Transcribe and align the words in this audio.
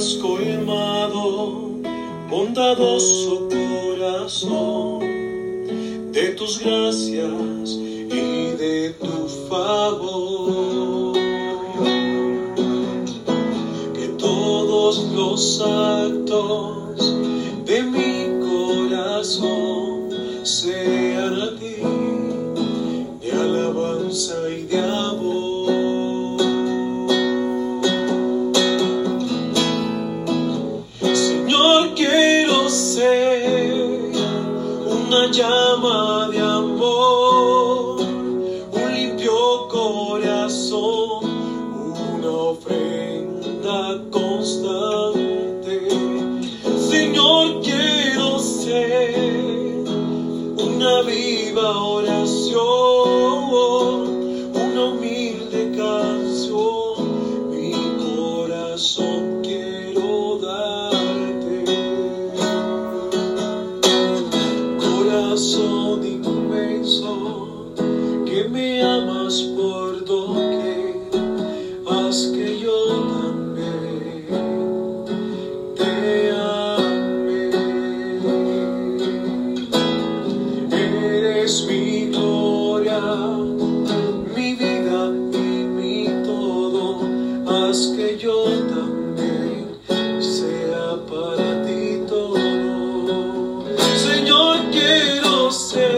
colmado, 0.00 1.70
bondadoso 2.30 3.46
corazón, 3.50 5.00
de 6.12 6.28
tus 6.28 6.60
gracias 6.60 7.72
y 7.72 8.52
de 8.56 8.94
tu 8.98 9.28
favor. 9.50 11.12
Que 13.92 14.08
todos 14.18 15.04
los 15.12 15.60
actos 15.60 16.96
de 17.66 17.82
mi 17.82 18.40
corazón 18.48 20.08
sean 20.42 21.34
a 21.34 21.54
ti 21.58 21.76
de 23.20 23.30
alabanza 23.30 24.41
una 35.22 35.30
llama 35.30 36.28
de 36.32 36.40
amor, 36.40 38.00
un 38.00 38.92
limpio 38.92 39.68
corazón, 39.68 41.20
una 42.16 42.28
ofrenda 42.28 44.00
constante. 44.10 45.88
Señor, 46.90 47.60
quiero 47.62 48.38
ser 48.40 49.84
una 50.58 51.02
viva 51.02 51.78
oración, 51.78 53.30
Corazón 65.32 66.04
inmenso, 66.04 67.72
que 68.26 68.44
me 68.50 68.82
amas 68.82 69.40
por 69.56 70.04
doquier, 70.04 71.08
haz 71.88 72.26
que 72.34 72.60
yo 72.60 72.76
también 73.14 74.26
te 75.74 76.30
ame. 76.32 77.50
Eres 80.70 81.64
mi 81.66 82.08
gloria, 82.08 83.00
mi 84.36 84.54
vida 84.54 85.00
y 85.32 85.46
mi 85.78 86.08
todo, 86.26 87.00
haz 87.46 87.78
que 87.96 88.18
yo 88.18 88.44
también 88.68 89.51
quiero 95.52 95.91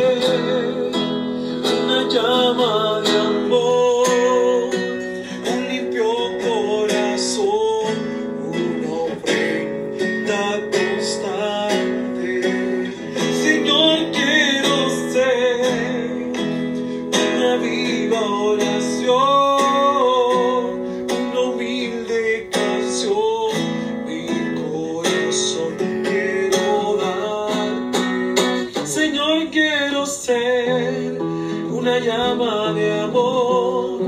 Señor, 28.94 29.50
quiero 29.50 30.06
ser 30.06 31.20
una 31.20 31.98
llama 31.98 32.72
de 32.74 33.00
amor, 33.00 34.00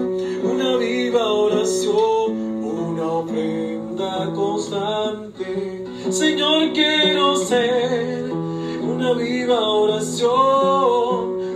una 0.44 0.76
viva 0.76 1.26
oración, 1.32 2.62
una 2.62 3.06
ofrenda 3.10 4.32
constante. 4.32 5.84
Señor, 6.08 6.72
quiero 6.72 7.34
ser 7.34 8.30
una 8.80 9.12
viva 9.14 9.60
oración, 9.60 10.30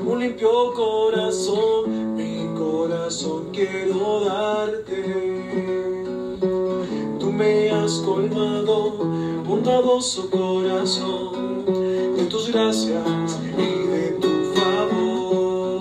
un 0.08 0.18
limpio 0.18 0.74
corazón, 0.74 2.16
mi 2.16 2.52
corazón 2.58 3.44
quiero 3.52 4.24
darte. 4.24 5.04
Tú 7.20 7.30
me 7.30 7.70
has 7.70 7.92
colmado, 8.04 9.04
bondadoso 9.46 10.28
corazón, 10.30 11.89
de 12.20 12.26
tus 12.26 12.52
gracias 12.52 13.40
y 13.56 13.86
de 13.88 14.08
tu 14.20 14.28
favor. 14.54 15.80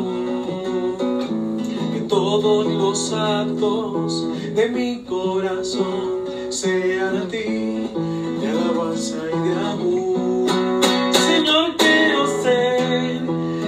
Que 1.93 1.99
todos 2.07 2.65
los 2.65 3.11
actos 3.13 4.25
de 4.55 4.69
mi 4.69 5.03
corazón 5.03 6.23
sean 6.49 7.17
a 7.17 7.27
ti 7.27 7.89
de 8.41 8.47
alabanza 8.49 9.17
y 9.27 9.39
de 9.47 9.53
amor. 9.73 10.49
Señor, 11.27 11.75
quiero 11.77 12.25
ser 12.41 13.21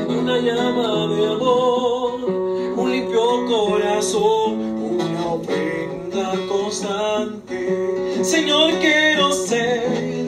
una 0.08 0.38
llama 0.40 1.08
de 1.14 1.28
amor, 1.28 2.24
un 2.78 2.92
limpio 2.92 3.46
corazón, 3.48 4.60
una 4.98 5.26
ofrenda 5.26 6.40
constante. 6.48 8.24
Señor, 8.24 8.72
quiero 8.80 9.32
ser 9.34 10.21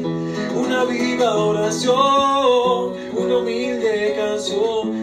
viva 0.86 1.36
oración, 1.36 2.94
una 3.14 3.38
humilde 3.38 4.16
canción, 4.16 5.03